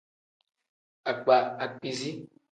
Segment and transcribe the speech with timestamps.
[1.11, 2.11] Akpa akpiizi.